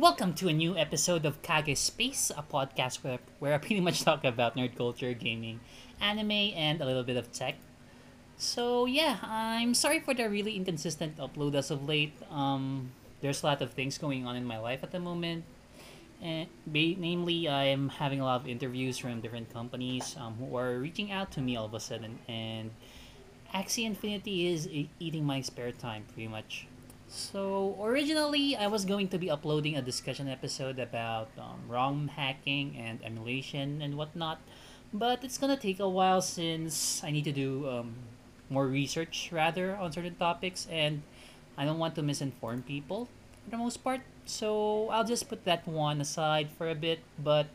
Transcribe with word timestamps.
Welcome 0.00 0.32
to 0.40 0.48
a 0.48 0.52
new 0.54 0.78
episode 0.78 1.26
of 1.26 1.42
Kage 1.42 1.76
Space, 1.76 2.32
a 2.34 2.42
podcast 2.42 3.04
where, 3.04 3.18
where 3.38 3.52
I 3.52 3.58
pretty 3.58 3.80
much 3.80 4.00
talk 4.00 4.24
about 4.24 4.56
nerd 4.56 4.74
culture, 4.74 5.12
gaming, 5.12 5.60
anime, 6.00 6.56
and 6.56 6.80
a 6.80 6.86
little 6.86 7.02
bit 7.02 7.18
of 7.18 7.30
tech. 7.32 7.56
So 8.38 8.86
yeah, 8.86 9.18
I'm 9.22 9.74
sorry 9.74 10.00
for 10.00 10.14
the 10.14 10.30
really 10.30 10.56
inconsistent 10.56 11.18
upload 11.18 11.54
as 11.54 11.70
of 11.70 11.86
late. 11.86 12.14
Um, 12.30 12.92
there's 13.20 13.42
a 13.42 13.46
lot 13.46 13.60
of 13.60 13.72
things 13.72 13.98
going 13.98 14.26
on 14.26 14.36
in 14.36 14.46
my 14.46 14.58
life 14.58 14.80
at 14.82 14.90
the 14.90 15.00
moment. 15.00 15.44
And 16.22 16.48
ba- 16.66 16.96
namely, 16.96 17.46
I'm 17.46 17.90
having 17.90 18.22
a 18.22 18.24
lot 18.24 18.40
of 18.40 18.48
interviews 18.48 18.96
from 18.96 19.20
different 19.20 19.52
companies 19.52 20.16
um, 20.18 20.34
who 20.36 20.56
are 20.56 20.78
reaching 20.78 21.12
out 21.12 21.30
to 21.32 21.42
me 21.42 21.56
all 21.56 21.66
of 21.66 21.74
a 21.74 21.80
sudden, 21.80 22.20
and 22.26 22.70
Axie 23.54 23.84
Infinity 23.84 24.46
is 24.46 24.66
eating 24.98 25.26
my 25.26 25.42
spare 25.42 25.72
time 25.72 26.04
pretty 26.14 26.28
much. 26.28 26.66
So 27.10 27.74
originally, 27.82 28.54
I 28.54 28.68
was 28.68 28.84
going 28.84 29.08
to 29.08 29.18
be 29.18 29.28
uploading 29.28 29.74
a 29.74 29.82
discussion 29.82 30.28
episode 30.28 30.78
about 30.78 31.26
um, 31.36 31.58
ROM 31.66 32.06
hacking 32.06 32.78
and 32.78 33.02
emulation 33.02 33.82
and 33.82 33.98
whatnot, 33.98 34.38
but 34.94 35.24
it's 35.24 35.36
gonna 35.36 35.56
take 35.56 35.80
a 35.80 35.88
while 35.88 36.22
since 36.22 37.02
I 37.02 37.10
need 37.10 37.24
to 37.24 37.32
do 37.32 37.68
um, 37.68 37.94
more 38.48 38.68
research 38.68 39.30
rather 39.32 39.74
on 39.74 39.90
certain 39.90 40.14
topics, 40.14 40.68
and 40.70 41.02
I 41.58 41.64
don't 41.64 41.80
want 41.80 41.96
to 41.96 42.02
misinform 42.02 42.64
people 42.64 43.08
for 43.42 43.50
the 43.50 43.58
most 43.58 43.82
part. 43.82 44.02
So 44.24 44.88
I'll 44.90 45.02
just 45.02 45.28
put 45.28 45.44
that 45.46 45.66
one 45.66 46.00
aside 46.00 46.48
for 46.56 46.70
a 46.70 46.76
bit. 46.76 47.00
But 47.18 47.48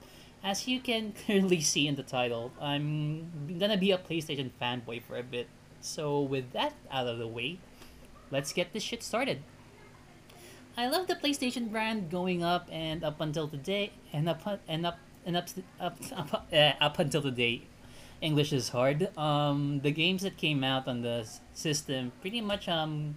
as 0.44 0.68
you 0.68 0.82
can 0.82 1.14
clearly 1.26 1.62
see 1.62 1.88
in 1.88 1.96
the 1.96 2.04
title, 2.04 2.52
I'm 2.60 3.32
gonna 3.58 3.78
be 3.80 3.92
a 3.92 3.98
PlayStation 3.98 4.52
fanboy 4.60 5.04
for 5.08 5.16
a 5.16 5.24
bit. 5.24 5.48
So 5.80 6.20
with 6.20 6.52
that 6.52 6.74
out 6.92 7.08
of 7.08 7.20
the 7.20 7.28
way, 7.28 7.60
let's 8.32 8.54
get 8.54 8.74
this 8.74 8.84
shit 8.84 9.04
started. 9.04 9.44
I 10.78 10.88
love 10.88 11.08
the 11.08 11.16
PlayStation 11.16 11.72
brand 11.72 12.12
going 12.12 12.44
up 12.44 12.68
and 12.72 13.04
up 13.04 13.22
until 13.22 13.48
today, 13.48 13.94
and 14.12 14.28
up 14.28 14.60
and 14.68 14.86
up 14.86 15.00
and 15.26 15.38
up 15.38 15.48
up 15.80 15.98
up, 16.12 16.48
uh, 16.52 16.72
up 16.82 17.00
until 17.00 17.22
today. 17.22 17.64
English 18.22 18.52
is 18.54 18.70
hard. 18.70 19.16
Um, 19.18 19.82
the 19.82 19.92
games 19.92 20.24
that 20.24 20.38
came 20.38 20.64
out 20.64 20.88
on 20.88 21.02
the 21.02 21.28
system 21.54 22.12
pretty 22.22 22.42
much 22.42 22.68
um 22.68 23.16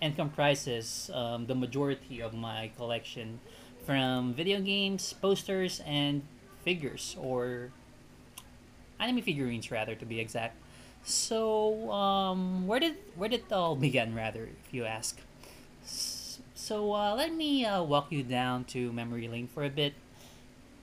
and 0.00 0.14
comprises 0.16 1.10
um, 1.14 1.46
the 1.46 1.54
majority 1.54 2.20
of 2.20 2.34
my 2.34 2.70
collection 2.76 3.40
from 3.86 4.34
video 4.34 4.60
games, 4.60 5.14
posters, 5.14 5.80
and 5.86 6.22
figures 6.62 7.16
or 7.18 7.70
anime 8.98 9.22
figurines 9.22 9.70
rather 9.70 9.94
to 9.94 10.04
be 10.04 10.20
exact. 10.20 10.56
So, 11.04 11.90
um, 11.92 12.66
where 12.66 12.80
did 12.80 12.96
where 13.14 13.28
did 13.28 13.40
it 13.40 13.52
all 13.52 13.76
begin, 13.76 14.14
rather, 14.14 14.44
if 14.44 14.72
you 14.72 14.84
ask? 14.84 15.20
So, 15.84 16.94
uh, 16.94 17.14
let 17.14 17.34
me 17.34 17.64
uh, 17.64 17.82
walk 17.82 18.10
you 18.10 18.22
down 18.22 18.64
to 18.72 18.90
memory 18.92 19.28
lane 19.28 19.48
for 19.48 19.64
a 19.64 19.68
bit. 19.68 19.92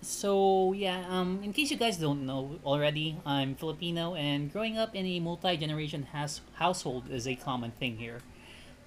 So, 0.01 0.73
yeah, 0.73 1.05
um, 1.09 1.41
in 1.43 1.53
case 1.53 1.71
you 1.71 1.77
guys 1.77 1.97
don't 1.97 2.25
know 2.25 2.59
already, 2.65 3.17
I'm 3.25 3.55
Filipino, 3.55 4.13
and 4.13 4.51
growing 4.51 4.77
up 4.77 4.95
in 4.95 5.05
a 5.05 5.19
multi 5.19 5.57
generation 5.57 6.07
has- 6.13 6.41
household 6.55 7.09
is 7.09 7.27
a 7.27 7.35
common 7.35 7.71
thing 7.71 7.97
here. 7.97 8.19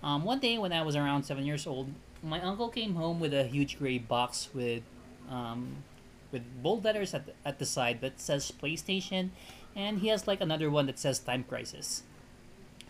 Um, 0.02 0.24
one 0.24 0.38
day 0.38 0.58
when 0.58 0.72
I 0.72 0.82
was 0.82 0.94
around 0.94 1.24
seven 1.24 1.46
years 1.46 1.66
old, 1.66 1.88
my 2.22 2.40
uncle 2.40 2.68
came 2.68 2.94
home 2.94 3.18
with 3.20 3.32
a 3.34 3.44
huge 3.44 3.78
gray 3.78 3.98
box 3.98 4.50
with, 4.54 4.82
um, 5.30 5.82
with 6.30 6.42
bold 6.62 6.84
letters 6.84 7.14
at 7.14 7.26
the, 7.26 7.32
at 7.44 7.58
the 7.58 7.66
side 7.66 8.00
that 8.02 8.20
says 8.20 8.52
PlayStation, 8.52 9.30
and 9.76 9.98
he 9.98 10.08
has 10.08 10.26
like 10.26 10.40
another 10.40 10.70
one 10.70 10.86
that 10.86 10.98
says 10.98 11.18
Time 11.18 11.44
Crisis. 11.44 12.02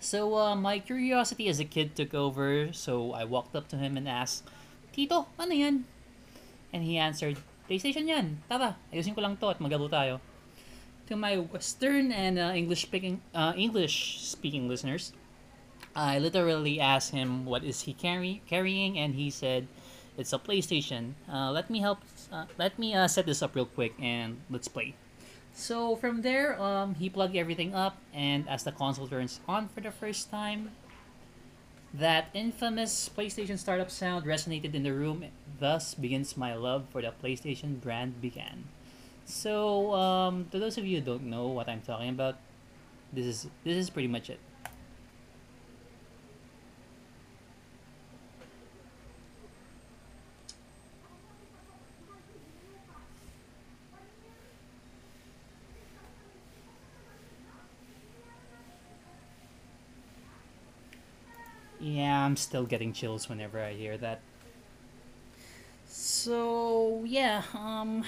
So 0.00 0.36
uh, 0.36 0.54
my 0.54 0.78
curiosity 0.78 1.48
as 1.48 1.58
a 1.58 1.64
kid 1.64 1.96
took 1.96 2.12
over, 2.12 2.72
so 2.72 3.12
I 3.12 3.24
walked 3.24 3.56
up 3.56 3.68
to 3.68 3.77
him 3.77 3.96
and 3.96 4.08
asked, 4.08 4.44
Tito, 4.92 5.27
ano 5.40 5.52
yan? 5.52 5.84
And 6.72 6.84
he 6.84 6.98
answered, 6.98 7.38
PlayStation 7.68 8.06
yan. 8.06 8.44
Tara, 8.48 8.77
ayusin 8.92 9.16
ko 9.16 9.24
lang 9.24 9.40
to 9.40 9.48
at 9.48 9.58
maglaro 9.58 9.88
tayo. 9.88 10.20
To 11.08 11.16
my 11.16 11.40
Western 11.40 12.12
and 12.12 12.38
uh, 12.38 12.52
English 12.52 12.84
speaking 12.84 13.20
uh, 13.32 13.52
English 13.56 14.20
speaking 14.20 14.68
listeners, 14.68 15.12
I 15.96 16.18
literally 16.18 16.80
asked 16.80 17.12
him 17.12 17.44
what 17.44 17.64
is 17.64 17.84
he 17.84 17.92
carry 17.92 18.40
carrying, 18.48 18.96
and 18.96 19.17
he 19.17 19.28
said, 19.28 19.68
"It's 20.17 20.33
a 20.33 20.40
PlayStation. 20.40 21.17
Uh, 21.28 21.52
let 21.52 21.68
me 21.68 21.80
help. 21.80 22.00
Uh, 22.33 22.48
let 22.56 22.77
me 22.80 22.96
uh, 22.96 23.08
set 23.08 23.28
this 23.28 23.44
up 23.44 23.52
real 23.52 23.68
quick, 23.68 23.92
and 24.00 24.40
let's 24.48 24.68
play." 24.68 24.96
So 25.55 25.97
from 25.97 26.20
there, 26.23 26.61
um, 26.61 26.95
he 26.97 27.09
plugged 27.09 27.35
everything 27.37 27.75
up, 27.75 27.97
and 28.13 28.47
as 28.48 28.65
the 28.65 28.73
console 28.73 29.09
turns 29.09 29.41
on 29.48 29.69
for 29.69 29.81
the 29.81 29.91
first 29.91 30.31
time, 30.31 30.73
that 31.95 32.27
infamous 32.35 33.09
PlayStation 33.17 33.59
startup 33.59 33.91
sound 33.91 34.27
resonated 34.27 34.75
in 34.75 34.83
the 34.83 34.92
room. 34.92 35.25
Thus 35.61 35.95
begins 35.95 36.37
my 36.37 36.55
love 36.55 36.87
for 36.91 37.01
the 37.03 37.13
PlayStation 37.23 37.81
brand 37.81 38.20
began. 38.20 38.65
So, 39.27 39.95
um, 39.95 40.47
to 40.53 40.59
those 40.59 40.79
of 40.79 40.87
you 40.87 40.98
who 41.01 41.05
don't 41.05 41.25
know 41.25 41.48
what 41.48 41.69
I'm 41.69 41.83
talking 41.83 42.11
about, 42.11 42.36
this 43.13 43.27
is 43.27 43.48
this 43.65 43.77
is 43.77 43.91
pretty 43.91 44.09
much 44.09 44.31
it. 44.31 44.41
Yeah, 61.81 62.23
I'm 62.34 62.39
still 62.39 62.67
getting 62.67 62.92
chills 62.92 63.28
whenever 63.28 63.62
I 63.62 63.74
hear 63.74 63.96
that. 63.98 64.18
So 65.86 67.05
yeah, 67.06 67.45
um, 67.55 68.02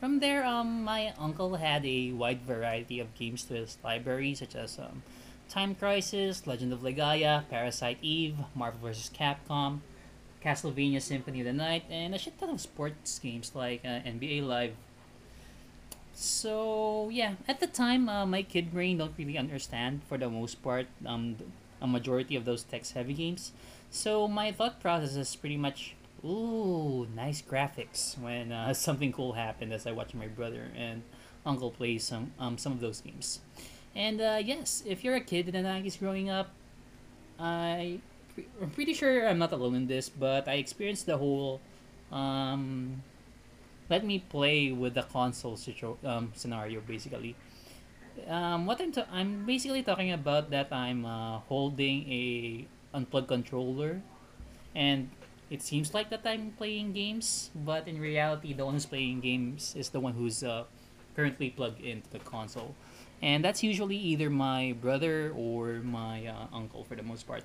from 0.00 0.20
there, 0.20 0.42
um, 0.42 0.84
my 0.84 1.12
uncle 1.18 1.56
had 1.56 1.84
a 1.84 2.12
wide 2.12 2.40
variety 2.48 2.98
of 2.98 3.14
games 3.14 3.44
to 3.44 3.54
his 3.60 3.76
library, 3.84 4.32
such 4.32 4.56
as 4.56 4.78
um, 4.78 5.02
Time 5.50 5.74
Crisis, 5.74 6.46
Legend 6.46 6.72
of 6.72 6.80
Legaia, 6.80 7.44
Parasite 7.50 7.98
Eve, 8.00 8.36
Marvel 8.54 8.88
vs. 8.88 9.10
Capcom, 9.12 9.80
Castlevania 10.42 11.02
Symphony 11.02 11.40
of 11.40 11.44
the 11.44 11.52
Night, 11.52 11.84
and 11.90 12.14
a 12.14 12.18
shit 12.18 12.40
ton 12.40 12.48
of 12.48 12.58
sports 12.58 13.18
games 13.18 13.52
like 13.54 13.82
uh, 13.84 14.00
NBA 14.00 14.46
Live. 14.46 14.72
So 16.14 17.10
yeah, 17.12 17.34
at 17.46 17.60
the 17.60 17.66
time, 17.66 18.08
uh, 18.08 18.24
my 18.24 18.44
kid 18.44 18.72
brain 18.72 18.96
don't 18.96 19.12
really 19.18 19.36
understand 19.36 20.00
for 20.08 20.16
the 20.16 20.30
most 20.30 20.62
part 20.62 20.86
um, 21.04 21.36
a 21.82 21.86
majority 21.86 22.36
of 22.36 22.46
those 22.46 22.62
text-heavy 22.62 23.12
games. 23.12 23.52
So 23.90 24.26
my 24.26 24.52
thought 24.52 24.80
process 24.80 25.16
is 25.16 25.36
pretty 25.36 25.58
much, 25.58 25.94
ooh, 26.24 27.06
nice 27.14 27.42
graphics 27.42 28.18
when 28.18 28.52
uh, 28.52 28.72
something 28.88 29.12
cool 29.12 29.32
happened 29.34 29.72
as 29.72 29.86
I 29.86 29.92
watch 29.92 30.14
my 30.14 30.28
brother 30.28 30.70
and 30.76 31.02
uncle 31.44 31.70
play 31.70 31.98
some 31.98 32.32
um, 32.38 32.56
some 32.56 32.72
of 32.72 32.80
those 32.80 33.00
games. 33.00 33.40
And 33.94 34.20
uh, 34.20 34.38
yes, 34.42 34.82
if 34.86 35.04
you're 35.04 35.16
a 35.16 35.20
kid 35.20 35.48
in 35.48 35.52
the 35.52 35.68
90s 35.68 35.98
growing 35.98 36.30
up, 36.30 36.48
I, 37.38 37.98
I'm 38.62 38.70
pretty 38.70 38.94
sure 38.94 39.28
I'm 39.28 39.38
not 39.38 39.52
alone 39.52 39.74
in 39.74 39.86
this, 39.86 40.08
but 40.08 40.48
I 40.48 40.54
experienced 40.54 41.04
the 41.04 41.18
whole 41.18 41.60
um, 42.10 43.02
let 43.88 44.04
me 44.04 44.18
play 44.18 44.72
with 44.72 44.94
the 44.94 45.02
console 45.02 45.56
situ- 45.56 45.98
um, 46.04 46.32
scenario 46.34 46.80
basically. 46.80 47.34
Um, 48.28 48.66
what 48.66 48.80
I'm 48.80 48.92
I'm 49.10 49.46
basically 49.46 49.82
talking 49.82 50.12
about 50.12 50.50
that 50.50 50.72
I'm 50.72 51.04
uh, 51.04 51.38
holding 51.48 52.04
a 52.10 52.66
unplugged 52.94 53.28
controller, 53.28 54.02
and 54.74 55.10
it 55.50 55.62
seems 55.62 55.94
like 55.94 56.10
that 56.10 56.22
I'm 56.24 56.52
playing 56.56 56.92
games, 56.92 57.50
but 57.54 57.88
in 57.88 58.00
reality, 58.00 58.52
the 58.52 58.64
one 58.64 58.74
who's 58.74 58.86
playing 58.86 59.20
games 59.20 59.74
is 59.76 59.90
the 59.90 60.00
one 60.00 60.12
who's 60.12 60.42
uh, 60.42 60.64
currently 61.16 61.50
plugged 61.50 61.80
into 61.80 62.08
the 62.10 62.20
console, 62.20 62.74
and 63.20 63.44
that's 63.44 63.62
usually 63.62 63.96
either 63.96 64.30
my 64.30 64.72
brother 64.80 65.32
or 65.36 65.80
my 65.80 66.26
uh, 66.26 66.46
uncle 66.52 66.84
for 66.84 66.94
the 66.94 67.02
most 67.02 67.26
part. 67.26 67.44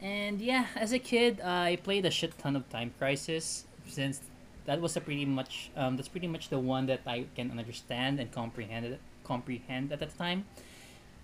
And 0.00 0.40
yeah, 0.40 0.66
as 0.76 0.92
a 0.92 0.98
kid, 0.98 1.40
I 1.40 1.76
played 1.82 2.04
a 2.04 2.10
shit 2.10 2.36
ton 2.38 2.54
of 2.54 2.68
Time 2.68 2.92
Crisis 2.98 3.64
since 3.88 4.20
that 4.66 4.80
was 4.80 4.96
a 4.96 5.00
pretty 5.00 5.24
much 5.24 5.70
um, 5.76 5.96
that's 5.96 6.08
pretty 6.08 6.28
much 6.28 6.48
the 6.48 6.58
one 6.58 6.86
that 6.86 7.00
I 7.06 7.26
can 7.34 7.50
understand 7.50 8.20
and 8.20 8.30
comprehend 8.30 8.98
comprehend 9.24 9.92
at 9.92 10.00
that 10.00 10.16
time. 10.18 10.44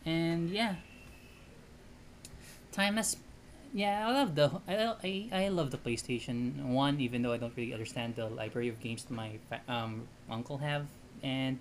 And 0.04 0.50
yeah, 0.50 0.76
time 2.72 2.96
has 2.96 3.16
yeah, 3.74 4.06
I 4.06 4.12
love 4.12 4.34
the 4.34 4.50
I, 4.68 4.94
I, 5.02 5.44
I 5.44 5.48
love 5.48 5.70
the 5.70 5.78
PlayStation 5.78 6.72
One, 6.72 7.00
even 7.00 7.22
though 7.22 7.32
I 7.32 7.38
don't 7.38 7.52
really 7.56 7.72
understand 7.72 8.16
the 8.16 8.28
library 8.28 8.68
of 8.68 8.80
games 8.80 9.04
that 9.04 9.14
my 9.14 9.38
um 9.68 10.08
uncle 10.30 10.58
have. 10.58 10.86
And 11.22 11.58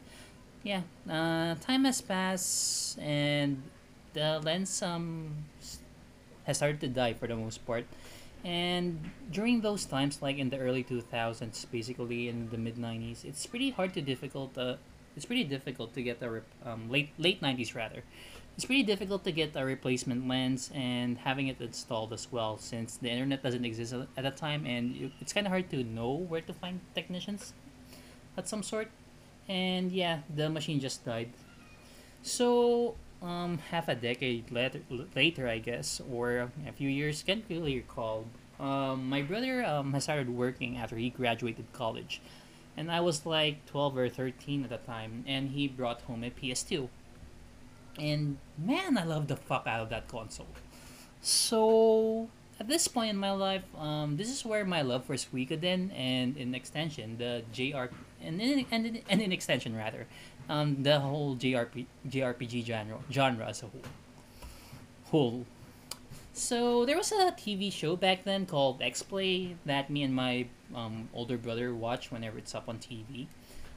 yeah, 0.64 0.82
uh, 1.10 1.56
time 1.56 1.86
has 1.86 2.02
passed, 2.02 3.00
and 3.00 3.62
the 4.14 4.42
lens 4.44 4.82
um 4.82 5.46
has 6.44 6.58
started 6.58 6.82
to 6.82 6.88
die 6.88 7.14
for 7.14 7.28
the 7.28 7.36
most 7.36 7.66
part. 7.66 7.86
And 8.44 9.00
during 9.32 9.62
those 9.62 9.86
times, 9.86 10.22
like 10.22 10.38
in 10.38 10.50
the 10.50 10.58
early 10.58 10.84
two 10.84 11.02
thousands, 11.02 11.66
basically 11.66 12.28
in 12.28 12.50
the 12.50 12.58
mid 12.58 12.78
nineties, 12.78 13.24
it's 13.24 13.46
pretty 13.46 13.70
hard 13.70 13.94
to 13.94 14.02
difficult. 14.02 14.58
Uh, 14.58 14.76
it's 15.16 15.26
pretty 15.26 15.44
difficult 15.44 15.94
to 15.94 16.02
get 16.02 16.22
a 16.24 16.30
rep- 16.30 16.54
um, 16.66 16.90
late 16.90 17.12
late 17.20 17.42
nineties 17.42 17.76
rather, 17.76 18.04
It's 18.56 18.66
pretty 18.66 18.84
difficult 18.84 19.24
to 19.24 19.32
get 19.32 19.56
a 19.56 19.66
replacement 19.66 20.28
lens 20.28 20.72
and 20.74 21.18
having 21.18 21.48
it 21.48 21.60
installed 21.62 22.14
as 22.14 22.32
well 22.32 22.58
since 22.58 22.98
the 22.98 23.10
internet 23.10 23.42
doesn't 23.44 23.66
exist 23.66 23.94
at 23.94 24.24
that 24.24 24.38
time 24.38 24.66
and 24.66 25.12
it's 25.20 25.34
kind 25.34 25.48
of 25.48 25.52
hard 25.52 25.70
to 25.72 25.84
know 25.84 26.14
where 26.14 26.42
to 26.42 26.54
find 26.54 26.80
technicians 26.94 27.54
at 28.38 28.48
some 28.48 28.64
sort. 28.64 28.90
And 29.48 29.92
yeah, 29.92 30.20
the 30.34 30.50
machine 30.50 30.80
just 30.80 31.06
died. 31.06 31.32
So, 32.24 32.96
um, 33.22 33.60
half 33.70 33.88
a 33.88 33.96
decade 33.96 34.52
later, 34.52 34.82
later 35.16 35.48
I 35.48 35.60
guess, 35.60 36.02
or 36.12 36.50
a 36.68 36.72
few 36.72 36.90
years, 36.90 37.24
can't 37.24 37.46
really 37.50 37.76
recall. 37.76 38.26
Um, 38.60 39.10
my 39.10 39.22
brother 39.22 39.66
um, 39.66 39.94
has 39.94 40.04
started 40.04 40.30
working 40.30 40.78
after 40.78 40.96
he 40.96 41.10
graduated 41.10 41.66
college, 41.74 42.22
and 42.78 42.92
I 42.92 43.00
was 43.02 43.26
like 43.26 43.66
12 43.66 43.98
or 43.98 44.10
13 44.10 44.64
at 44.64 44.70
the 44.70 44.78
time, 44.78 45.24
and 45.28 45.52
he 45.52 45.68
brought 45.68 46.02
home 46.02 46.24
a 46.24 46.30
PS2. 46.30 46.88
And 48.00 48.38
man, 48.58 48.98
I 48.98 49.04
love 49.04 49.28
the 49.28 49.36
fuck 49.36 49.68
out 49.68 49.82
of 49.82 49.90
that 49.90 50.08
console. 50.08 50.48
So, 51.22 52.30
at 52.60 52.68
this 52.68 52.88
point 52.88 53.10
in 53.10 53.18
my 53.18 53.32
life, 53.32 53.64
um, 53.78 54.18
this 54.18 54.30
is 54.30 54.46
where 54.46 54.64
my 54.66 54.82
love 54.82 55.06
for 55.06 55.16
Suikoden 55.16 55.92
and 55.96 56.38
in 56.38 56.56
extension, 56.56 57.18
the 57.18 57.44
JR 57.52 57.94
and 58.24 58.42
in, 58.42 58.66
and 58.72 58.86
in, 58.86 59.02
and 59.10 59.22
in 59.22 59.32
extension 59.32 59.76
rather, 59.76 60.08
um, 60.52 60.84
the 60.84 61.00
whole 61.00 61.36
JRP, 61.38 61.86
JRPG 62.08 62.66
genre 62.66 63.00
genre 63.10 63.48
as 63.48 63.64
a 63.64 63.68
whole. 63.68 63.88
Whole. 65.06 65.46
So 66.34 66.86
there 66.86 66.98
was 66.98 67.12
a 67.12 67.32
TV 67.32 67.72
show 67.72 67.96
back 67.96 68.26
then 68.26 68.46
called 68.46 68.82
X 68.82 69.02
Play 69.02 69.56
that 69.66 69.90
me 69.90 70.04
and 70.04 70.14
my 70.14 70.48
um, 70.76 71.10
older 71.14 71.38
brother 71.38 71.74
watch 71.74 72.12
whenever 72.12 72.38
it's 72.38 72.54
up 72.54 72.68
on 72.68 72.80
TV. 72.80 73.28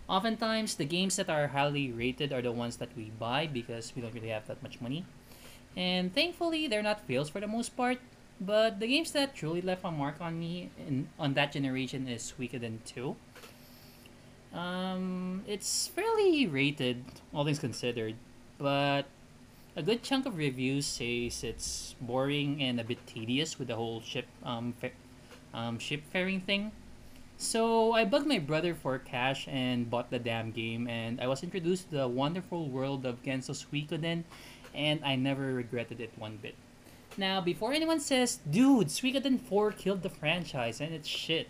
Oftentimes, 0.09 0.75
the 0.75 0.85
games 0.85 1.17
that 1.17 1.31
are 1.31 1.47
highly 1.49 1.91
rated 1.91 2.33
are 2.33 2.43
the 2.43 2.53
ones 2.53 2.77
that 2.77 2.91
we 2.97 3.11
buy 3.19 3.47
because 3.47 3.93
we 3.95 4.03
don't 4.03 4.13
really 4.13 4.29
have 4.29 4.47
that 4.49 4.63
much 4.63 4.81
money. 4.81 5.05
And 5.77 6.13
thankfully, 6.13 6.67
they're 6.67 6.83
not 6.83 7.07
fails 7.07 7.31
for 7.31 7.41
the 7.41 7.47
most 7.47 7.77
part. 7.77 7.99
But 8.41 8.81
the 8.81 8.89
games 8.89 9.13
that 9.13 9.35
truly 9.35 9.63
left 9.63 9.85
a 9.85 9.91
mark 9.91 10.21
on 10.21 10.39
me 10.39 10.71
in, 10.77 11.09
on 11.19 11.35
that 11.35 11.53
generation 11.53 12.09
is 12.09 12.35
Suikoden 12.37 12.79
2. 12.85 13.17
Um, 14.55 15.43
it's 15.49 15.89
fairly 15.89 16.47
rated, 16.47 17.05
all 17.35 17.45
things 17.45 17.59
considered, 17.59 18.15
but 18.57 19.07
a 19.75 19.83
good 19.83 20.05
chunk 20.05 20.27
of 20.27 20.37
reviews 20.39 20.87
says 20.87 21.43
it's 21.43 21.97
boring 22.01 22.63
and 22.63 22.79
a 22.79 22.85
bit 22.85 23.05
tedious 23.07 23.59
with 23.59 23.67
the 23.69 23.75
whole 23.75 24.01
ship 24.01 24.27
um, 24.45 24.73
fa- 24.81 24.95
um 25.53 25.79
ship 25.81 26.03
faring 26.13 26.41
thing. 26.41 26.71
So 27.37 27.93
I 27.93 28.05
bugged 28.05 28.29
my 28.29 28.39
brother 28.39 28.75
for 28.75 28.97
cash 28.99 29.49
and 29.51 29.91
bought 29.91 30.11
the 30.11 30.21
damn 30.21 30.53
game, 30.53 30.87
and 30.87 31.21
I 31.21 31.27
was 31.27 31.43
introduced 31.43 31.91
to 31.91 31.97
the 31.97 32.09
wonderful 32.09 32.69
world 32.69 33.05
of 33.05 33.23
Genso 33.25 33.51
Suikoden, 33.51 34.23
and 34.73 35.05
I 35.05 35.17
never 35.17 35.53
regretted 35.53 36.01
it 36.01 36.13
one 36.17 36.39
bit. 36.41 36.55
Now, 37.17 37.41
before 37.41 37.73
anyone 37.73 38.01
says, 38.01 38.39
dude, 38.49 38.89
Suikoden 38.89 39.41
4 39.41 39.73
killed 39.73 40.03
the 40.03 40.11
franchise 40.11 40.81
and 40.81 40.93
it's 40.93 41.09
shit, 41.09 41.49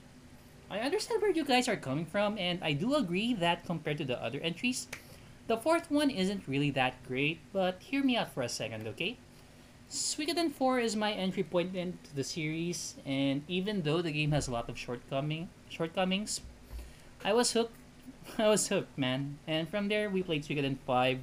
I 0.74 0.80
understand 0.80 1.22
where 1.22 1.30
you 1.30 1.44
guys 1.44 1.68
are 1.68 1.76
coming 1.76 2.04
from, 2.04 2.36
and 2.36 2.58
I 2.60 2.72
do 2.72 2.96
agree 2.96 3.32
that 3.34 3.64
compared 3.64 3.96
to 3.98 4.04
the 4.04 4.20
other 4.20 4.40
entries, 4.40 4.88
the 5.46 5.56
fourth 5.56 5.88
one 5.88 6.10
isn't 6.10 6.48
really 6.48 6.70
that 6.72 6.98
great, 7.06 7.38
but 7.52 7.78
hear 7.78 8.02
me 8.02 8.16
out 8.16 8.34
for 8.34 8.42
a 8.42 8.48
second, 8.48 8.84
okay? 8.88 9.16
Suikoden 9.88 10.50
4 10.50 10.80
is 10.80 10.96
my 10.96 11.12
entry 11.12 11.44
point 11.44 11.76
into 11.76 12.12
the 12.16 12.24
series, 12.24 12.96
and 13.06 13.44
even 13.46 13.82
though 13.82 14.02
the 14.02 14.10
game 14.10 14.32
has 14.32 14.48
a 14.48 14.50
lot 14.50 14.68
of 14.68 14.76
shortcoming 14.76 15.48
shortcomings, 15.68 16.40
I 17.24 17.34
was 17.34 17.52
hooked. 17.52 17.78
I 18.38 18.48
was 18.48 18.66
hooked, 18.66 18.98
man. 18.98 19.38
And 19.46 19.68
from 19.68 19.86
there, 19.86 20.10
we 20.10 20.24
played 20.24 20.42
Suikoden 20.42 20.78
5, 20.84 21.20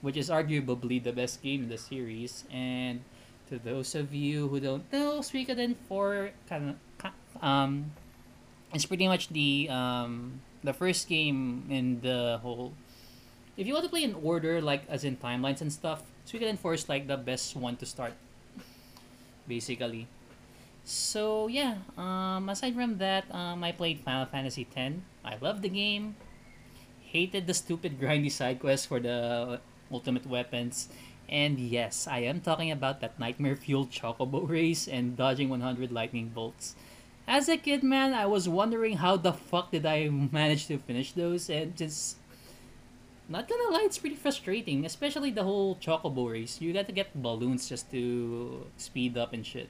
which 0.00 0.16
is 0.16 0.30
arguably 0.30 0.96
the 1.04 1.12
best 1.12 1.42
game 1.42 1.64
in 1.64 1.68
the 1.68 1.76
series. 1.76 2.44
And 2.50 3.04
to 3.50 3.58
those 3.58 3.94
of 3.94 4.14
you 4.14 4.48
who 4.48 4.60
don't 4.60 4.90
know, 4.90 5.20
Suikoden 5.20 5.76
4 5.90 6.30
kind 6.48 6.70
of 7.04 7.12
um, 7.42 7.92
it's 8.74 8.84
pretty 8.84 9.06
much 9.06 9.30
the 9.30 9.70
um, 9.70 10.42
the 10.62 10.74
first 10.74 11.08
game 11.08 11.64
in 11.70 12.00
the 12.02 12.38
whole. 12.42 12.74
If 13.56 13.66
you 13.66 13.72
want 13.72 13.86
to 13.86 13.90
play 13.90 14.02
in 14.02 14.18
order, 14.18 14.60
like 14.60 14.82
as 14.90 15.04
in 15.06 15.16
timelines 15.16 15.62
and 15.62 15.72
stuff, 15.72 16.02
Suikoden 16.26 16.58
4 16.58 16.74
is 16.74 16.88
like 16.88 17.06
the 17.06 17.16
best 17.16 17.54
one 17.54 17.76
to 17.78 17.86
start. 17.86 18.12
Basically. 19.46 20.08
So 20.82 21.46
yeah, 21.46 21.86
um, 21.96 22.50
aside 22.50 22.74
from 22.74 22.98
that, 22.98 23.24
um, 23.32 23.62
I 23.62 23.72
played 23.72 24.00
Final 24.00 24.26
Fantasy 24.26 24.66
X. 24.74 24.98
I 25.24 25.38
loved 25.40 25.62
the 25.62 25.70
game. 25.70 26.16
Hated 27.00 27.46
the 27.46 27.54
stupid 27.54 27.96
grindy 28.00 28.30
side 28.30 28.58
quests 28.58 28.84
for 28.84 28.98
the 28.98 29.60
ultimate 29.92 30.26
weapons. 30.26 30.88
And 31.28 31.58
yes, 31.58 32.06
I 32.10 32.26
am 32.28 32.40
talking 32.40 32.70
about 32.70 33.00
that 33.00 33.18
nightmare 33.18 33.56
fueled 33.56 33.90
chocobo 33.90 34.48
race 34.48 34.88
and 34.88 35.16
dodging 35.16 35.48
100 35.48 35.92
lightning 35.92 36.28
bolts. 36.34 36.74
As 37.26 37.48
a 37.48 37.56
kid, 37.56 37.82
man, 37.82 38.12
I 38.12 38.26
was 38.26 38.48
wondering 38.48 38.98
how 38.98 39.16
the 39.16 39.32
fuck 39.32 39.70
did 39.70 39.86
I 39.86 40.08
manage 40.08 40.66
to 40.68 40.78
finish 40.78 41.12
those, 41.12 41.48
and 41.48 41.76
just 41.76 42.16
not 43.28 43.48
gonna 43.48 43.72
lie, 43.72 43.84
it's 43.84 43.96
pretty 43.96 44.16
frustrating, 44.16 44.84
especially 44.84 45.30
the 45.30 45.42
whole 45.44 45.76
chocobo 45.76 46.30
race. 46.30 46.60
You 46.60 46.72
got 46.72 46.86
to 46.86 46.92
get 46.92 47.16
balloons 47.16 47.68
just 47.68 47.90
to 47.92 48.66
speed 48.76 49.16
up 49.16 49.32
and 49.32 49.46
shit. 49.46 49.68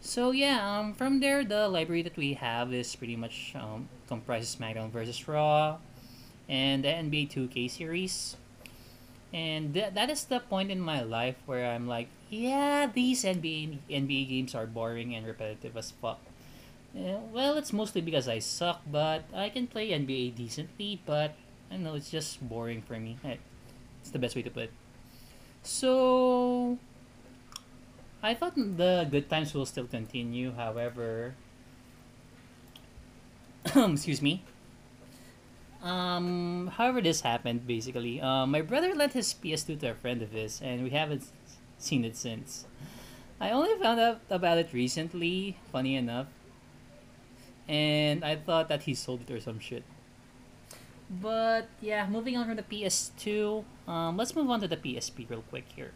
So 0.00 0.32
yeah, 0.32 0.58
um, 0.58 0.94
from 0.94 1.20
there, 1.20 1.44
the 1.44 1.68
library 1.68 2.02
that 2.02 2.16
we 2.16 2.34
have 2.34 2.74
is 2.74 2.96
pretty 2.96 3.14
much 3.14 3.54
um, 3.54 3.88
comprises 4.08 4.56
SmackDown 4.58 4.90
versus 4.90 5.28
Raw, 5.28 5.78
and 6.48 6.82
the 6.82 6.88
NBA 6.88 7.30
2K 7.30 7.70
series. 7.70 8.36
And 9.32 9.72
th- 9.72 9.94
that 9.94 10.10
is 10.10 10.24
the 10.24 10.40
point 10.40 10.70
in 10.70 10.80
my 10.80 11.02
life 11.02 11.36
where 11.46 11.70
I'm 11.70 11.86
like, 11.86 12.08
yeah, 12.28 12.90
these 12.92 13.22
NBA 13.22 13.78
NBA 13.88 14.28
games 14.28 14.54
are 14.54 14.66
boring 14.66 15.14
and 15.14 15.24
repetitive 15.24 15.76
as 15.76 15.92
fuck. 15.92 16.18
Yeah, 16.94 17.20
well, 17.32 17.56
it's 17.56 17.72
mostly 17.72 18.00
because 18.00 18.28
I 18.28 18.38
suck, 18.38 18.82
but 18.90 19.24
I 19.32 19.48
can 19.48 19.66
play 19.66 19.90
NBA 19.90 20.36
decently, 20.36 21.00
but 21.06 21.34
I 21.70 21.76
know, 21.76 21.94
it's 21.94 22.10
just 22.10 22.46
boring 22.46 22.82
for 22.82 23.00
me. 23.00 23.16
It's 24.02 24.10
the 24.10 24.18
best 24.18 24.36
way 24.36 24.42
to 24.42 24.50
put 24.50 24.64
it. 24.64 24.72
So, 25.62 26.78
I 28.22 28.34
thought 28.34 28.54
the 28.56 29.08
good 29.10 29.30
times 29.30 29.54
will 29.54 29.64
still 29.64 29.86
continue, 29.86 30.52
however, 30.52 31.34
excuse 33.64 34.20
me. 34.20 34.42
Um, 35.82 36.70
however, 36.76 37.00
this 37.00 37.22
happened 37.22 37.66
basically. 37.66 38.20
Uh, 38.20 38.46
my 38.46 38.60
brother 38.60 38.94
lent 38.94 39.14
his 39.14 39.34
PS2 39.34 39.80
to 39.80 39.90
a 39.90 39.94
friend 39.94 40.20
of 40.22 40.30
his, 40.30 40.60
and 40.60 40.84
we 40.84 40.90
haven't 40.90 41.24
seen 41.78 42.04
it 42.04 42.16
since. 42.16 42.66
I 43.40 43.50
only 43.50 43.74
found 43.80 43.98
out 43.98 44.20
about 44.30 44.58
it 44.58 44.72
recently, 44.72 45.56
funny 45.72 45.96
enough, 45.96 46.28
and 47.72 48.20
I 48.22 48.36
thought 48.36 48.68
that 48.68 48.82
he 48.82 48.92
sold 48.92 49.24
it 49.24 49.30
or 49.32 49.40
some 49.40 49.58
shit. 49.58 49.82
But 51.08 51.68
yeah, 51.80 52.06
moving 52.06 52.36
on 52.36 52.46
from 52.46 52.56
the 52.56 52.68
PS2, 52.68 53.64
um, 53.88 54.16
let's 54.16 54.36
move 54.36 54.50
on 54.50 54.60
to 54.60 54.68
the 54.68 54.76
PSP 54.76 55.28
real 55.28 55.42
quick 55.48 55.64
here. 55.74 55.92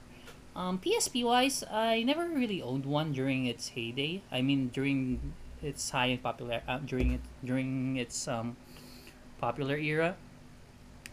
Um, 0.56 0.80
PSP 0.80 1.22
wise, 1.22 1.62
I 1.70 2.02
never 2.02 2.26
really 2.28 2.62
owned 2.62 2.86
one 2.86 3.12
during 3.12 3.44
its 3.44 3.76
heyday. 3.76 4.22
I 4.32 4.40
mean, 4.40 4.68
during 4.72 5.34
its 5.62 5.90
high 5.90 6.18
popular, 6.22 6.62
uh, 6.66 6.78
during 6.78 7.12
it 7.12 7.20
during 7.44 7.96
its 7.96 8.26
um, 8.26 8.56
popular 9.38 9.76
era. 9.76 10.16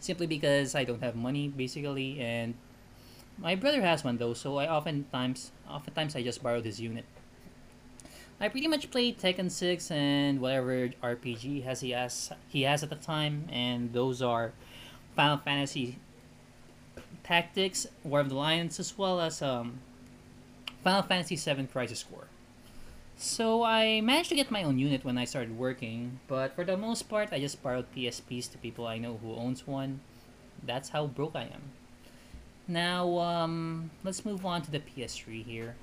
Simply 0.00 0.26
because 0.26 0.74
I 0.74 0.84
don't 0.84 1.02
have 1.02 1.14
money, 1.14 1.48
basically, 1.48 2.20
and 2.20 2.54
my 3.38 3.54
brother 3.54 3.80
has 3.80 4.04
one 4.04 4.16
though, 4.16 4.32
so 4.32 4.56
I 4.56 4.68
oftentimes, 4.68 5.52
oftentimes 5.68 6.16
I 6.16 6.22
just 6.22 6.42
borrowed 6.42 6.64
his 6.64 6.80
unit. 6.80 7.04
I 8.40 8.48
pretty 8.48 8.68
much 8.68 8.90
played 8.90 9.18
Tekken 9.18 9.50
6 9.50 9.90
and 9.90 10.40
whatever 10.40 10.88
RPG 11.02 11.64
has 11.64 11.80
he 11.80 11.90
has 11.90 12.32
he 12.48 12.62
has 12.62 12.82
at 12.82 12.90
the 12.90 12.96
time, 12.96 13.48
and 13.50 13.92
those 13.92 14.20
are 14.20 14.52
Final 15.14 15.38
Fantasy 15.38 15.98
Tactics, 17.22 17.86
War 18.02 18.20
of 18.20 18.28
the 18.28 18.34
Lions, 18.34 18.78
as 18.80 18.98
well 18.98 19.20
as 19.20 19.40
um, 19.40 19.78
Final 20.82 21.02
Fantasy 21.02 21.36
VII 21.36 21.66
Crisis 21.66 22.02
Core. 22.02 22.26
So 23.16 23.62
I 23.62 24.00
managed 24.00 24.28
to 24.30 24.34
get 24.34 24.50
my 24.50 24.64
own 24.64 24.78
unit 24.78 25.04
when 25.04 25.16
I 25.16 25.24
started 25.24 25.56
working, 25.56 26.18
but 26.26 26.54
for 26.54 26.64
the 26.64 26.76
most 26.76 27.08
part, 27.08 27.28
I 27.32 27.38
just 27.38 27.62
borrowed 27.62 27.86
PSPs 27.94 28.50
to 28.52 28.58
people 28.58 28.86
I 28.86 28.98
know 28.98 29.18
who 29.22 29.34
owns 29.34 29.66
one. 29.66 30.00
That's 30.62 30.88
how 30.88 31.06
broke 31.06 31.36
I 31.36 31.44
am. 31.44 31.62
Now, 32.66 33.18
um, 33.18 33.90
let's 34.02 34.24
move 34.24 34.44
on 34.44 34.62
to 34.62 34.70
the 34.70 34.80
PS3 34.80 35.44
here. 35.44 35.76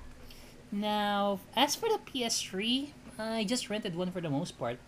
Now, 0.72 1.40
as 1.54 1.76
for 1.76 1.90
the 1.90 1.98
PS3, 1.98 2.88
I 3.18 3.44
just 3.44 3.68
rented 3.68 3.94
one 3.94 4.10
for 4.10 4.22
the 4.22 4.30
most 4.30 4.58
part. 4.58 4.78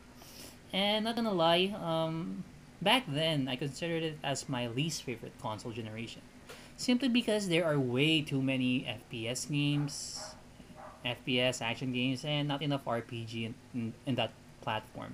And 0.73 1.05
not 1.05 1.15
gonna 1.15 1.33
lie, 1.33 1.77
um, 1.79 2.43
back 2.81 3.05
then 3.07 3.47
I 3.47 3.57
considered 3.57 4.03
it 4.03 4.19
as 4.25 4.49
my 4.49 4.67
least 4.67 5.03
favorite 5.03 5.33
console 5.41 5.73
generation. 5.73 6.23
Simply 6.77 7.09
because 7.09 7.49
there 7.49 7.65
are 7.67 7.79
way 7.79 8.23
too 8.23 8.43
many 8.43 8.83
FPS 8.83 9.49
games, 9.49 10.35
FPS 11.05 11.61
action 11.61 11.93
games, 11.93 12.25
and 12.25 12.49
not 12.49 12.63
enough 12.63 12.85
RPG 12.87 13.45
in, 13.45 13.55
in, 13.75 13.95
in 14.07 14.15
that 14.17 14.33
platform. 14.63 15.13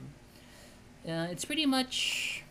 Uh, 1.07 1.27
it's 1.31 1.45
pretty 1.45 1.67
much 1.67 2.45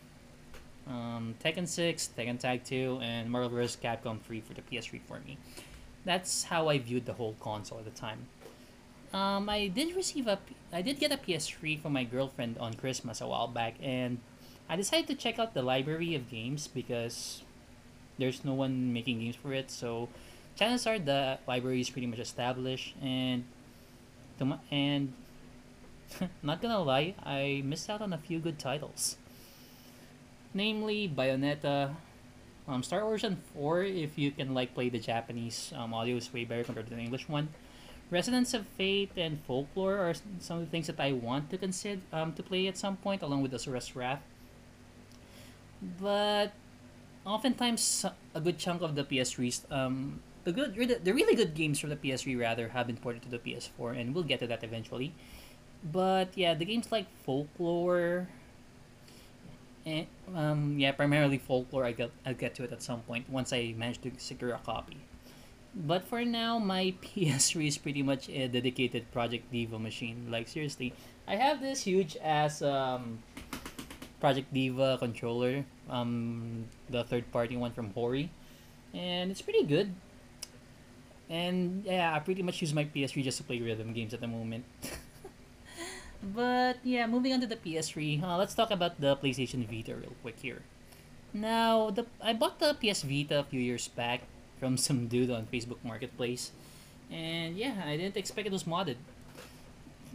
um, 0.86 1.34
Tekken 1.42 1.66
6, 1.66 2.10
Tekken 2.16 2.38
Tag 2.38 2.64
2, 2.64 3.00
and 3.02 3.30
Marvel 3.30 3.48
vs. 3.48 3.76
Capcom 3.82 4.20
3 4.20 4.40
for 4.40 4.54
the 4.54 4.62
PS3 4.62 5.00
for 5.08 5.20
me. 5.20 5.38
That's 6.04 6.44
how 6.44 6.68
I 6.68 6.78
viewed 6.78 7.06
the 7.06 7.12
whole 7.14 7.36
console 7.40 7.78
at 7.78 7.84
the 7.84 7.90
time. 7.90 8.26
Um, 9.12 9.48
I 9.48 9.68
did 9.68 9.94
receive 9.96 10.26
a, 10.26 10.38
I 10.72 10.82
did 10.82 10.98
get 10.98 11.12
a 11.12 11.16
PS3 11.16 11.80
from 11.80 11.92
my 11.92 12.04
girlfriend 12.04 12.58
on 12.58 12.74
Christmas 12.74 13.20
a 13.20 13.26
while 13.26 13.48
back, 13.48 13.74
and 13.82 14.18
I 14.68 14.76
decided 14.76 15.08
to 15.08 15.14
check 15.14 15.38
out 15.38 15.52
the 15.52 15.62
library 15.62 16.14
of 16.14 16.30
games 16.30 16.68
because 16.68 17.42
there's 18.18 18.44
no 18.44 18.54
one 18.54 18.92
making 18.92 19.20
games 19.20 19.36
for 19.36 19.52
it. 19.52 19.70
So 19.70 20.08
chances 20.56 20.86
are 20.86 20.98
the 20.98 21.38
library 21.46 21.80
is 21.80 21.90
pretty 21.90 22.06
much 22.06 22.20
established, 22.20 22.94
and 23.02 23.44
and 24.70 25.12
not 26.42 26.62
gonna 26.62 26.80
lie, 26.80 27.14
I 27.22 27.62
missed 27.64 27.90
out 27.90 28.00
on 28.00 28.12
a 28.12 28.18
few 28.18 28.38
good 28.38 28.58
titles 28.58 29.16
namely 30.54 31.08
Bayonetta, 31.08 31.94
um, 32.70 32.82
Star 32.82 33.02
Ocean 33.02 33.36
4 33.54 33.82
if 33.82 34.16
you 34.16 34.30
can 34.30 34.54
like 34.54 34.74
play 34.74 34.88
the 34.88 34.98
Japanese 34.98 35.72
um, 35.76 35.92
audio 35.92 36.16
is 36.16 36.32
way 36.32 36.44
better 36.44 36.62
compared 36.62 36.86
to 36.86 36.94
the 36.94 37.00
English 37.00 37.28
one. 37.28 37.48
Resonance 38.10 38.54
of 38.54 38.66
Fate 38.78 39.10
and 39.16 39.38
Folklore 39.46 39.98
are 39.98 40.14
some 40.38 40.58
of 40.58 40.64
the 40.64 40.70
things 40.70 40.86
that 40.86 40.98
I 40.98 41.12
want 41.12 41.50
to 41.50 41.58
consider 41.58 42.00
um, 42.12 42.32
to 42.34 42.42
play 42.42 42.66
at 42.66 42.76
some 42.76 42.96
point 42.96 43.22
along 43.22 43.42
with 43.42 43.52
Asura's 43.52 43.94
Wrath. 43.94 44.22
But 46.00 46.52
oftentimes 47.26 48.06
a 48.34 48.40
good 48.40 48.58
chunk 48.58 48.82
of 48.82 48.94
the 48.94 49.04
PS3's 49.04 49.66
um, 49.70 50.20
the 50.44 50.52
good 50.52 50.74
the 51.04 51.12
really 51.14 51.34
good 51.34 51.54
games 51.54 51.78
from 51.78 51.90
the 51.90 51.96
PS3 51.96 52.38
rather 52.38 52.68
have 52.68 52.86
been 52.86 52.96
ported 52.96 53.22
to 53.22 53.30
the 53.30 53.38
PS4 53.38 53.98
and 53.98 54.14
we'll 54.14 54.24
get 54.24 54.40
to 54.40 54.46
that 54.46 54.64
eventually. 54.64 55.12
But 55.82 56.36
yeah, 56.36 56.54
the 56.54 56.64
games 56.64 56.92
like 56.92 57.06
Folklore, 57.24 58.28
and, 59.90 60.06
um, 60.34 60.78
yeah, 60.78 60.92
primarily 60.92 61.38
folklore. 61.38 61.84
I 61.84 61.92
get 61.92 62.10
I'll 62.24 62.34
get 62.34 62.54
to 62.56 62.64
it 62.64 62.72
at 62.72 62.82
some 62.82 63.00
point 63.02 63.28
once 63.28 63.52
I 63.52 63.74
manage 63.76 64.00
to 64.02 64.12
secure 64.18 64.54
a 64.54 64.58
copy. 64.58 64.96
But 65.74 66.04
for 66.04 66.24
now, 66.24 66.58
my 66.58 66.94
PS3 67.02 67.68
is 67.68 67.78
pretty 67.78 68.02
much 68.02 68.28
a 68.28 68.48
dedicated 68.48 69.10
Project 69.12 69.50
Diva 69.52 69.78
machine. 69.78 70.28
Like 70.30 70.48
seriously, 70.48 70.94
I 71.26 71.36
have 71.36 71.60
this 71.60 71.82
huge 71.82 72.16
ass 72.22 72.62
um, 72.62 73.18
Project 74.20 74.52
Diva 74.52 74.98
controller, 74.98 75.64
um, 75.88 76.66
the 76.88 77.04
third 77.04 77.30
party 77.32 77.56
one 77.56 77.72
from 77.72 77.90
Hori, 77.92 78.30
and 78.94 79.30
it's 79.30 79.42
pretty 79.42 79.64
good. 79.64 79.94
And 81.28 81.84
yeah, 81.86 82.14
I 82.14 82.18
pretty 82.18 82.42
much 82.42 82.60
use 82.60 82.74
my 82.74 82.84
PS3 82.84 83.22
just 83.22 83.38
to 83.38 83.44
play 83.44 83.60
rhythm 83.60 83.92
games 83.92 84.14
at 84.14 84.20
the 84.20 84.26
moment. 84.26 84.64
But 86.22 86.78
yeah, 86.84 87.06
moving 87.06 87.32
on 87.32 87.40
to 87.40 87.46
the 87.46 87.56
PS3, 87.56 88.22
uh, 88.22 88.36
let's 88.36 88.54
talk 88.54 88.70
about 88.70 89.00
the 89.00 89.16
PlayStation 89.16 89.66
Vita 89.66 89.94
real 89.94 90.12
quick 90.20 90.36
here. 90.40 90.62
Now, 91.32 91.90
the 91.90 92.06
I 92.20 92.32
bought 92.34 92.58
the 92.58 92.74
PS 92.74 93.02
Vita 93.02 93.40
a 93.40 93.44
few 93.44 93.60
years 93.60 93.88
back 93.88 94.22
from 94.58 94.76
some 94.86 95.06
dude 95.08 95.30
on 95.30 95.46
Facebook 95.46 95.78
Marketplace, 95.82 96.52
and 97.10 97.56
yeah, 97.56 97.82
I 97.86 97.96
didn't 97.96 98.16
expect 98.16 98.46
it 98.46 98.52
was 98.52 98.64
modded. 98.64 98.96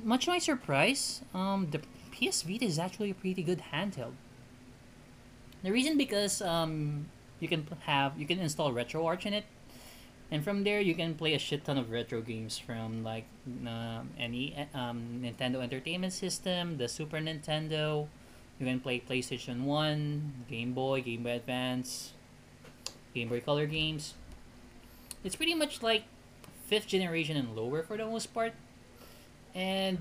Much 0.03 0.25
to 0.25 0.31
my 0.31 0.39
surprise, 0.39 1.21
um, 1.33 1.71
the 1.71 1.79
PS 2.11 2.43
Vita 2.43 2.65
is 2.65 2.77
actually 2.77 3.11
a 3.11 3.15
pretty 3.15 3.41
good 3.41 3.61
handheld. 3.73 4.13
The 5.63 5.71
reason 5.71 5.97
because 5.97 6.41
um, 6.41 7.07
you 7.39 7.47
can 7.47 7.65
have 7.87 8.19
you 8.19 8.27
can 8.27 8.37
install 8.39 8.71
RetroArch 8.71 9.25
in 9.25 9.33
it, 9.33 9.45
and 10.31 10.43
from 10.43 10.63
there 10.63 10.79
you 10.79 10.95
can 10.95 11.15
play 11.15 11.33
a 11.33 11.39
shit 11.39 11.65
ton 11.65 11.77
of 11.77 11.91
retro 11.91 12.21
games 12.21 12.57
from 12.57 13.03
like 13.03 13.25
uh, 13.67 14.01
any 14.17 14.55
um, 14.73 15.21
Nintendo 15.21 15.61
Entertainment 15.61 16.13
System, 16.13 16.77
the 16.77 16.87
Super 16.87 17.17
Nintendo. 17.17 18.07
You 18.59 18.65
can 18.65 18.79
play 18.79 19.01
PlayStation 19.01 19.63
One, 19.63 20.45
Game 20.49 20.73
Boy, 20.73 21.01
Game 21.01 21.23
Boy 21.23 21.35
Advance, 21.35 22.13
Game 23.13 23.29
Boy 23.29 23.41
Color 23.41 23.65
games. 23.65 24.13
It's 25.23 25.35
pretty 25.35 25.53
much 25.53 25.83
like 25.83 26.03
fifth 26.65 26.87
generation 26.87 27.37
and 27.37 27.55
lower 27.55 27.83
for 27.83 27.97
the 27.97 28.05
most 28.05 28.33
part. 28.33 28.53
And 29.53 29.99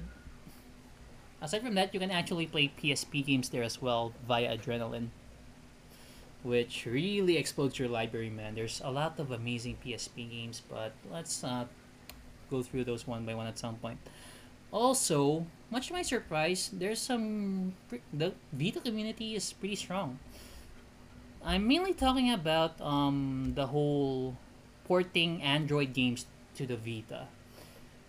aside 1.43 1.63
from 1.63 1.75
that, 1.75 1.93
you 1.93 2.01
can 2.01 2.11
actually 2.11 2.47
play 2.47 2.73
PSP 2.81 3.27
games 3.27 3.49
there 3.51 3.63
as 3.63 3.83
well 3.83 4.13
via 4.27 4.57
Adrenaline 4.57 5.09
which 6.45 6.85
really 6.85 7.41
explodes 7.41 7.81
your 7.81 7.89
library, 7.89 8.29
man. 8.29 8.55
There's 8.55 8.81
a 8.85 8.93
lot 8.93 9.19
of 9.19 9.33
amazing 9.33 9.79
PSP 9.81 10.31
games, 10.31 10.61
but 10.69 10.93
let's 11.11 11.43
uh, 11.43 11.65
go 12.51 12.63
through 12.63 12.85
those 12.85 13.09
one 13.09 13.25
by 13.25 13.35
one 13.35 13.49
at 13.49 13.59
some 13.59 13.77
point. 13.77 13.99
Also, 14.71 15.47
much 15.71 15.89
to 15.89 15.95
my 15.95 16.03
surprise, 16.03 16.69
there's 16.73 17.01
some 17.01 17.73
the 18.13 18.37
Vita 18.53 18.79
community 18.79 19.35
is 19.35 19.53
pretty 19.57 19.75
strong. 19.75 20.19
I'm 21.43 21.67
mainly 21.67 21.95
talking 21.95 22.31
about 22.31 22.81
um, 22.81 23.53
the 23.57 23.69
whole 23.69 24.37
porting 24.85 25.41
Android 25.43 25.93
games 25.93 26.27
to 26.57 26.67
the 26.67 26.77
Vita. 26.77 27.27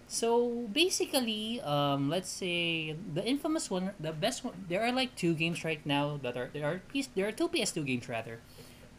So 0.07 0.69
basically, 0.71 1.59
um, 1.61 2.09
let's 2.09 2.29
say 2.29 2.93
the 2.93 3.25
infamous 3.25 3.71
one, 3.71 3.91
the 3.99 4.13
best 4.13 4.43
one. 4.43 4.53
There 4.69 4.85
are 4.85 4.91
like 4.91 5.15
two 5.15 5.33
games 5.33 5.65
right 5.65 5.81
now 5.85 6.19
that 6.21 6.37
are 6.37 6.49
there 6.53 6.65
are 6.65 6.81
PS, 6.93 7.09
there 7.15 7.27
are 7.27 7.31
two 7.33 7.49
PS2 7.49 7.85
games 7.85 8.07
rather, 8.07 8.39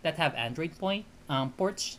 that 0.03 0.17
have 0.17 0.35
Android 0.35 0.77
point 0.79 1.07
um, 1.29 1.53
ports, 1.55 1.99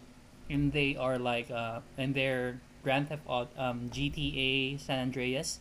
and 0.50 0.74
they 0.74 0.96
are 0.96 1.18
like 1.18 1.50
uh, 1.50 1.80
and 1.98 2.14
they're 2.14 2.60
Grand 2.84 3.08
Theft 3.08 3.24
Auto, 3.26 3.50
um, 3.58 3.90
GTA 3.90 4.80
San 4.80 5.00
Andreas, 5.00 5.60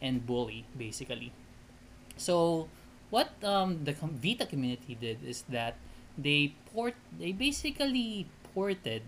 and 0.00 0.24
Bully 0.24 0.64
basically. 0.76 1.32
So 2.16 2.68
what 3.10 3.28
um, 3.44 3.84
the 3.84 3.92
Vita 3.92 4.46
community 4.46 4.96
did 4.96 5.20
is 5.22 5.44
that 5.52 5.76
they 6.16 6.56
port 6.72 6.94
they 7.12 7.32
basically 7.32 8.24
ported. 8.54 9.02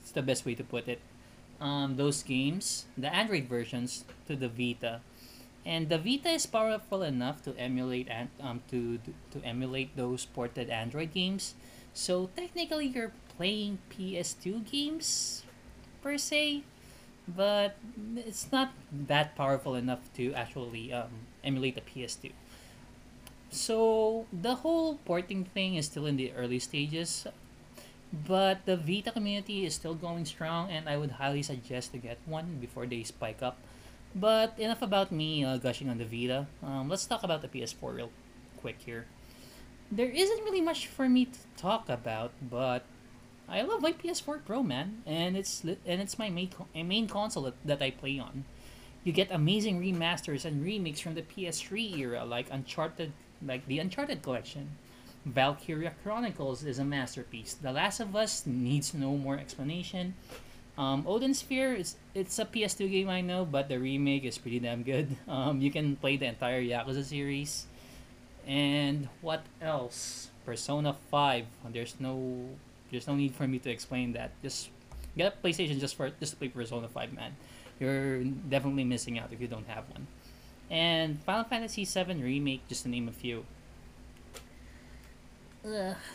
It's 0.00 0.12
the 0.12 0.22
best 0.24 0.46
way 0.48 0.56
to 0.56 0.64
put 0.64 0.88
it 0.88 1.00
um, 1.60 1.96
those 1.96 2.22
games, 2.22 2.86
the 2.96 3.12
Android 3.12 3.44
versions, 3.44 4.04
to 4.26 4.36
the 4.36 4.48
Vita. 4.48 5.00
And 5.66 5.88
the 5.88 5.98
Vita 5.98 6.30
is 6.30 6.46
powerful 6.46 7.02
enough 7.02 7.42
to 7.44 7.54
emulate 7.58 8.08
and 8.08 8.28
um, 8.40 8.62
to 8.70 8.98
to 9.32 9.38
emulate 9.44 9.96
those 9.96 10.24
ported 10.24 10.70
Android 10.70 11.12
games. 11.12 11.54
So 11.92 12.30
technically, 12.36 12.86
you're 12.86 13.12
playing 13.36 13.78
PS2 13.90 14.64
games 14.64 15.42
per 16.00 16.16
se, 16.16 16.62
but 17.26 17.76
it's 18.16 18.50
not 18.50 18.72
that 18.92 19.36
powerful 19.36 19.74
enough 19.74 20.08
to 20.14 20.32
actually 20.32 20.92
um, 20.92 21.28
emulate 21.44 21.74
the 21.74 21.84
PS2. 21.84 22.32
So 23.50 24.26
the 24.32 24.56
whole 24.62 24.96
porting 25.04 25.44
thing 25.44 25.76
is 25.76 25.86
still 25.86 26.06
in 26.06 26.16
the 26.16 26.32
early 26.32 26.58
stages 26.58 27.26
but 28.12 28.64
the 28.64 28.76
Vita 28.76 29.10
community 29.10 29.66
is 29.66 29.74
still 29.74 29.94
going 29.94 30.24
strong, 30.24 30.70
and 30.70 30.88
I 30.88 30.96
would 30.96 31.12
highly 31.12 31.42
suggest 31.42 31.92
to 31.92 31.98
get 31.98 32.18
one 32.24 32.56
before 32.60 32.86
they 32.86 33.02
spike 33.02 33.42
up. 33.42 33.58
But 34.14 34.58
enough 34.58 34.80
about 34.80 35.12
me 35.12 35.44
uh, 35.44 35.58
gushing 35.58 35.88
on 35.88 35.98
the 35.98 36.06
Vita. 36.06 36.46
Um, 36.62 36.88
let's 36.88 37.04
talk 37.04 37.22
about 37.22 37.42
the 37.42 37.48
PS4 37.48 37.94
real 37.94 38.10
quick 38.60 38.76
here. 38.84 39.06
There 39.92 40.08
isn't 40.08 40.44
really 40.44 40.60
much 40.60 40.86
for 40.86 41.08
me 41.08 41.26
to 41.26 41.38
talk 41.56 41.88
about, 41.88 42.32
but 42.40 42.84
I 43.48 43.62
love 43.62 43.82
my 43.82 43.92
PS4 43.92 44.44
Pro, 44.44 44.62
man, 44.62 45.02
and 45.06 45.36
it's 45.36 45.62
and 45.62 46.00
it's 46.00 46.18
my 46.18 46.28
main 46.30 46.50
main 46.74 47.08
console 47.08 47.44
that, 47.44 47.54
that 47.64 47.82
I 47.82 47.90
play 47.90 48.18
on. 48.18 48.44
You 49.04 49.12
get 49.12 49.30
amazing 49.30 49.80
remasters 49.80 50.44
and 50.44 50.64
remakes 50.64 51.00
from 51.00 51.14
the 51.14 51.22
PS3 51.22 51.96
era, 51.96 52.24
like 52.24 52.48
Uncharted, 52.50 53.12
like 53.44 53.66
the 53.66 53.78
Uncharted 53.78 54.22
collection 54.22 54.76
Valkyria 55.28 55.92
Chronicles 56.02 56.64
is 56.64 56.78
a 56.78 56.84
masterpiece. 56.84 57.54
The 57.54 57.72
Last 57.72 58.00
of 58.00 58.16
Us 58.16 58.46
needs 58.46 58.94
no 58.94 59.16
more 59.16 59.36
explanation. 59.36 60.14
Um, 60.78 61.04
Odin 61.06 61.34
Sphere 61.34 61.74
is 61.74 61.96
it's 62.14 62.38
a 62.38 62.44
PS2 62.44 62.90
game 62.90 63.08
I 63.08 63.20
know, 63.20 63.44
but 63.44 63.68
the 63.68 63.78
remake 63.78 64.24
is 64.24 64.38
pretty 64.38 64.60
damn 64.60 64.82
good. 64.82 65.16
Um, 65.28 65.60
you 65.60 65.70
can 65.70 65.96
play 65.96 66.16
the 66.16 66.26
entire 66.26 66.62
Yakuza 66.62 67.04
series. 67.04 67.66
And 68.46 69.08
what 69.20 69.44
else? 69.60 70.30
Persona 70.46 70.96
5. 71.10 71.44
There's 71.72 72.00
no 72.00 72.48
there's 72.90 73.06
no 73.06 73.14
need 73.14 73.34
for 73.34 73.46
me 73.46 73.58
to 73.58 73.70
explain 73.70 74.12
that. 74.14 74.30
Just 74.40 74.70
get 75.16 75.34
a 75.34 75.46
PlayStation 75.46 75.78
just 75.78 75.96
for 75.96 76.08
just 76.20 76.32
to 76.32 76.38
play 76.38 76.48
Persona 76.48 76.88
5, 76.88 77.12
man. 77.12 77.36
You're 77.78 78.24
definitely 78.24 78.84
missing 78.84 79.18
out 79.18 79.28
if 79.32 79.40
you 79.40 79.48
don't 79.48 79.68
have 79.68 79.84
one. 79.90 80.06
And 80.70 81.20
Final 81.22 81.44
Fantasy 81.44 81.84
7 81.84 82.22
remake, 82.22 82.66
just 82.68 82.84
to 82.84 82.88
name 82.88 83.08
a 83.08 83.12
few. 83.12 83.44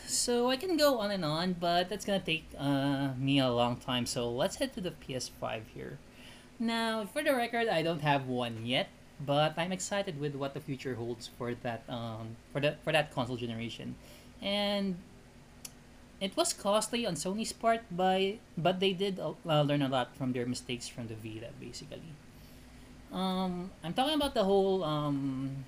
So 0.07 0.49
I 0.49 0.55
can 0.55 0.77
go 0.77 0.99
on 0.99 1.11
and 1.11 1.25
on, 1.25 1.53
but 1.53 1.89
that's 1.89 2.05
gonna 2.05 2.19
take 2.19 2.47
uh, 2.57 3.11
me 3.17 3.39
a 3.39 3.49
long 3.51 3.77
time. 3.77 4.05
So 4.05 4.29
let's 4.29 4.55
head 4.57 4.73
to 4.73 4.81
the 4.81 4.91
PS5 4.91 5.63
here. 5.73 5.99
Now, 6.59 7.05
for 7.05 7.23
the 7.23 7.35
record, 7.35 7.67
I 7.67 7.81
don't 7.81 8.01
have 8.01 8.27
one 8.27 8.65
yet, 8.65 8.87
but 9.19 9.53
I'm 9.57 9.71
excited 9.71 10.19
with 10.19 10.35
what 10.35 10.53
the 10.53 10.61
future 10.61 10.95
holds 10.95 11.27
for 11.27 11.53
that 11.55 11.83
um 11.89 12.37
for 12.51 12.61
that 12.61 12.83
for 12.83 12.91
that 12.93 13.11
console 13.11 13.37
generation, 13.37 13.95
and 14.41 14.97
it 16.21 16.37
was 16.37 16.53
costly 16.53 17.05
on 17.05 17.15
Sony's 17.15 17.51
part, 17.51 17.83
by 17.91 18.39
but 18.57 18.79
they 18.79 18.93
did 18.93 19.19
uh, 19.19 19.35
learn 19.43 19.81
a 19.81 19.89
lot 19.89 20.15
from 20.15 20.31
their 20.31 20.45
mistakes 20.45 20.87
from 20.87 21.07
the 21.07 21.15
Vita, 21.15 21.51
basically. 21.59 22.15
Um, 23.11 23.69
I'm 23.83 23.93
talking 23.93 24.15
about 24.15 24.33
the 24.33 24.43
whole 24.43 24.83
um, 24.83 25.65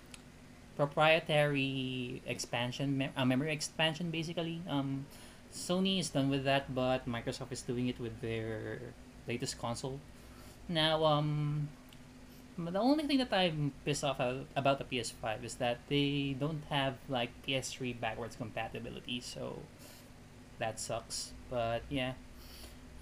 proprietary 0.75 2.21
expansion, 2.25 2.97
mem- 2.97 3.13
uh, 3.15 3.25
memory 3.25 3.51
expansion, 3.51 4.11
basically. 4.11 4.61
Um, 4.67 5.05
Sony 5.53 5.99
is 5.99 6.09
done 6.09 6.29
with 6.29 6.43
that, 6.43 6.73
but 6.75 7.07
Microsoft 7.07 7.51
is 7.51 7.61
doing 7.61 7.87
it 7.87 7.99
with 7.99 8.19
their 8.21 8.79
latest 9.27 9.57
console. 9.57 9.99
Now, 10.67 11.05
um, 11.05 11.69
the 12.57 12.79
only 12.79 13.05
thing 13.05 13.17
that 13.19 13.31
I'm 13.31 13.71
pissed 13.83 14.03
off 14.03 14.19
about 14.55 14.79
the 14.79 14.85
PS5 14.85 15.43
is 15.43 15.55
that 15.55 15.79
they 15.87 16.35
don't 16.39 16.63
have 16.69 16.95
like 17.07 17.29
PS3 17.45 17.99
backwards 17.99 18.35
compatibility, 18.35 19.21
so 19.21 19.59
that 20.59 20.79
sucks. 20.79 21.31
But 21.49 21.83
yeah, 21.89 22.13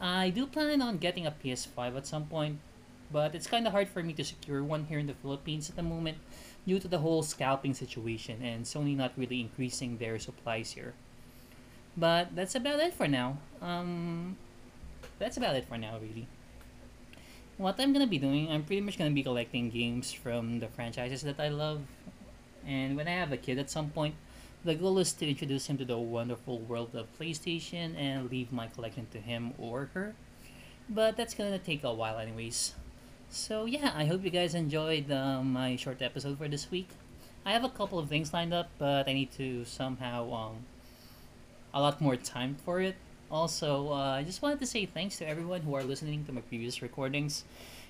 I 0.02 0.30
do 0.30 0.48
plan 0.48 0.82
on 0.82 0.98
getting 0.98 1.26
a 1.26 1.32
PS5 1.32 1.98
at 1.98 2.08
some 2.08 2.26
point, 2.26 2.60
but 3.14 3.36
it's 3.36 3.46
kind 3.46 3.68
of 3.68 3.72
hard 3.72 3.88
for 3.88 4.02
me 4.02 4.12
to 4.14 4.26
secure 4.26 4.64
one 4.64 4.86
here 4.90 4.98
in 4.98 5.06
the 5.06 5.14
Philippines 5.14 5.70
at 5.70 5.76
the 5.76 5.86
moment 5.86 6.18
due 6.66 6.80
to 6.80 6.88
the 6.88 6.98
whole 6.98 7.22
scalping 7.22 7.74
situation 7.74 8.42
and 8.42 8.66
Sony 8.66 8.98
not 8.98 9.14
really 9.16 9.40
increasing 9.40 9.98
their 9.98 10.18
supplies 10.18 10.72
here. 10.72 10.94
But 11.96 12.36
that's 12.36 12.56
about 12.56 12.80
it 12.80 12.94
for 12.94 13.08
now. 13.08 13.38
Um, 13.62 14.36
that's 15.20 15.38
about 15.38 15.56
it 15.56 15.70
for 15.70 15.78
now, 15.78 16.00
really. 16.02 16.26
What 17.58 17.80
I'm 17.80 17.94
gonna 17.94 18.10
be 18.10 18.18
doing, 18.18 18.50
I'm 18.50 18.64
pretty 18.64 18.82
much 18.82 18.98
gonna 18.98 19.14
be 19.14 19.22
collecting 19.22 19.70
games 19.70 20.12
from 20.12 20.60
the 20.60 20.68
franchises 20.68 21.22
that 21.22 21.40
I 21.40 21.50
love. 21.50 21.82
And 22.66 22.98
when 22.98 23.08
I 23.08 23.14
have 23.14 23.32
a 23.32 23.38
kid 23.38 23.60
at 23.60 23.70
some 23.70 23.92
point, 23.92 24.16
the 24.66 24.74
goal 24.74 24.98
is 24.98 25.14
to 25.14 25.30
introduce 25.30 25.68
him 25.68 25.78
to 25.78 25.86
the 25.86 26.00
wonderful 26.00 26.58
world 26.58 26.96
of 26.96 27.14
PlayStation 27.20 27.96
and 27.96 28.32
leave 28.32 28.52
my 28.52 28.68
collection 28.68 29.06
to 29.12 29.20
him 29.20 29.54
or 29.60 29.92
her. 29.94 30.16
But 30.90 31.16
that's 31.16 31.36
gonna 31.36 31.60
take 31.60 31.84
a 31.84 31.94
while, 31.94 32.18
anyways. 32.18 32.74
So, 33.34 33.66
yeah, 33.66 33.92
I 33.96 34.06
hope 34.06 34.24
you 34.24 34.30
guys 34.30 34.54
enjoyed 34.54 35.12
uh, 35.12 35.42
my 35.42 35.76
short 35.76 36.04
episode 36.04 36.38
for 36.38 36.48
this 36.48 36.70
week. 36.70 36.88
I 37.44 37.52
have 37.54 37.64
a 37.64 37.70
couple 37.70 37.98
of 37.98 38.08
things 38.08 38.32
lined 38.32 38.54
up, 38.54 38.70
but 38.78 39.10
I 39.10 39.14
need 39.14 39.32
to 39.32 39.66
somehow 39.66 40.32
um, 40.32 40.58
a 41.74 41.82
lot 41.82 42.00
more 42.00 42.16
time 42.16 42.56
for 42.64 42.80
it. 42.80 42.96
Also, 43.32 43.90
uh, 43.90 44.22
I 44.22 44.24
just 44.24 44.44
wanted 44.44 44.60
to 44.60 44.68
say 44.68 44.86
thanks 44.86 45.18
to 45.18 45.28
everyone 45.28 45.62
who 45.62 45.74
are 45.74 45.84
listening 45.84 46.24
to 46.26 46.32
my 46.32 46.42
previous 46.42 46.84
recordings. 46.84 47.44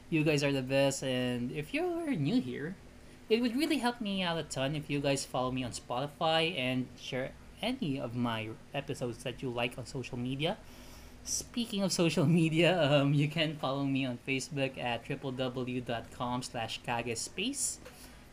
You 0.10 0.24
guys 0.24 0.46
are 0.46 0.54
the 0.54 0.62
best, 0.62 1.04
and 1.04 1.52
if 1.52 1.74
you're 1.74 2.16
new 2.16 2.40
here, 2.40 2.78
it 3.28 3.42
would 3.42 3.54
really 3.54 3.80
help 3.80 4.00
me 4.00 4.24
out 4.24 4.38
a 4.38 4.44
ton 4.44 4.78
if 4.78 4.90
you 4.90 5.02
guys 5.02 5.26
follow 5.26 5.52
me 5.52 5.66
on 5.66 5.72
Spotify 5.72 6.58
and 6.58 6.88
share 6.98 7.32
any 7.62 8.00
of 8.00 8.16
my 8.16 8.48
episodes 8.74 9.26
that 9.26 9.44
you 9.44 9.50
like 9.50 9.78
on 9.78 9.86
social 9.86 10.18
media. 10.18 10.56
Speaking 11.24 11.84
of 11.84 11.92
social 11.92 12.26
media, 12.26 12.76
um, 12.76 13.14
you 13.14 13.30
can 13.30 13.56
follow 13.56 13.86
me 13.86 14.06
on 14.06 14.20
Facebook 14.28 14.78
at 14.78 15.08
www.com 15.08 16.44
slash 16.44 16.82
kagespace. 16.86 17.78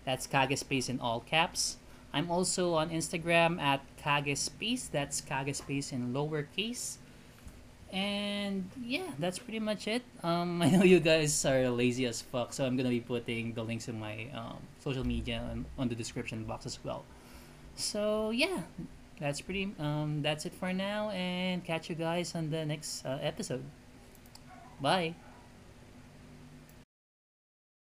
That's 0.05 0.27
kagespace 0.27 0.89
in 0.89 0.99
all 0.99 1.21
caps. 1.21 1.77
I'm 2.13 2.31
also 2.31 2.75
on 2.75 2.91
Instagram 2.91 3.61
at 3.61 3.81
kagespace. 4.03 4.91
That's 4.91 5.21
kagespace 5.21 5.93
in 5.93 6.13
lowercase. 6.13 6.97
And 7.93 8.71
yeah, 8.83 9.11
that's 9.19 9.39
pretty 9.39 9.61
much 9.61 9.87
it. 9.87 10.03
Um, 10.23 10.61
I 10.67 10.71
know 10.71 10.83
you 10.83 10.99
guys 10.99 11.45
are 11.45 11.71
lazy 11.71 12.07
as 12.07 12.23
fuck, 12.23 12.53
so 12.53 12.67
I'm 12.67 12.77
gonna 12.77 12.91
be 12.91 13.01
putting 13.01 13.55
the 13.55 13.63
links 13.63 13.87
in 13.87 13.99
my 14.01 14.27
um, 14.35 14.59
social 14.83 15.07
media 15.07 15.47
and 15.51 15.65
on 15.79 15.89
the 15.89 15.95
description 15.95 16.43
box 16.43 16.67
as 16.67 16.83
well. 16.83 17.05
So 17.77 18.31
yeah, 18.31 18.63
that's 19.21 19.41
pretty. 19.41 19.75
Um, 19.79 20.23
that's 20.23 20.47
it 20.47 20.55
for 20.55 20.73
now, 20.73 21.11
and 21.11 21.65
catch 21.65 21.89
you 21.89 21.95
guys 21.95 22.35
on 22.35 22.50
the 22.50 22.65
next 22.65 23.05
uh, 23.05 23.19
episode. 23.21 23.65
Bye. 24.81 25.15